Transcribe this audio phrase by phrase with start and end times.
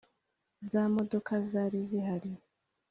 [0.71, 2.31] za modoka zari zihari